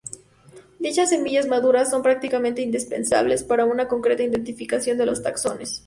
[0.79, 5.79] Dichas semillas maduras son prácticamente indispensables para una correcta identificación de los taxones.